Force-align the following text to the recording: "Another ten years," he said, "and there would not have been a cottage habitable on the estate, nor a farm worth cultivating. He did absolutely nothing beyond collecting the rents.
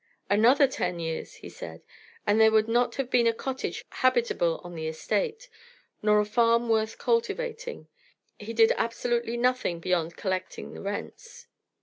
"Another 0.31 0.65
ten 0.67 0.99
years," 0.99 1.35
he 1.35 1.49
said, 1.49 1.83
"and 2.25 2.41
there 2.41 2.49
would 2.49 2.67
not 2.67 2.95
have 2.95 3.11
been 3.11 3.27
a 3.27 3.33
cottage 3.33 3.85
habitable 3.89 4.59
on 4.63 4.73
the 4.73 4.87
estate, 4.87 5.47
nor 6.01 6.19
a 6.19 6.25
farm 6.25 6.69
worth 6.69 6.97
cultivating. 6.97 7.87
He 8.39 8.51
did 8.53 8.71
absolutely 8.77 9.37
nothing 9.37 9.79
beyond 9.79 10.17
collecting 10.17 10.73
the 10.73 10.81
rents. 10.81 11.45